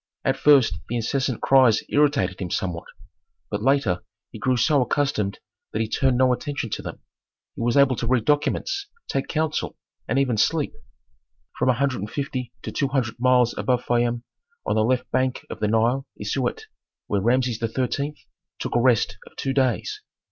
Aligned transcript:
At 0.25 0.35
first 0.35 0.79
the 0.89 0.95
incessant 0.95 1.41
cries 1.41 1.83
irritated 1.89 2.41
him 2.41 2.49
somewhat, 2.49 2.87
but 3.51 3.61
later 3.61 4.01
he 4.31 4.39
grew 4.39 4.57
so 4.57 4.81
accustomed 4.81 5.37
that 5.71 5.79
he 5.79 5.87
turned 5.87 6.17
no 6.17 6.33
attention 6.33 6.71
to 6.71 6.81
them. 6.81 7.01
He 7.55 7.61
was 7.61 7.77
able 7.77 7.95
to 7.97 8.07
read 8.07 8.25
documents, 8.25 8.87
take 9.07 9.27
counsel, 9.27 9.77
and 10.07 10.17
even 10.17 10.37
sleep. 10.37 10.73
From 11.59 11.69
a 11.69 11.73
hundred 11.75 11.99
and 11.99 12.09
fifty 12.09 12.51
to 12.63 12.71
two 12.71 12.87
hundred 12.87 13.19
miles 13.19 13.55
above 13.55 13.85
Fayum 13.85 14.23
on 14.65 14.73
the 14.73 14.83
left 14.83 15.05
bank 15.11 15.45
of 15.51 15.59
the 15.59 15.67
Nile 15.67 16.07
is 16.17 16.33
Siut, 16.33 16.61
where 17.05 17.21
Rameses 17.21 17.59
XIII. 17.59 18.15
took 18.57 18.75
a 18.75 18.81
rest 18.81 19.19
of 19.27 19.35
two 19.35 19.53
days. 19.53 20.01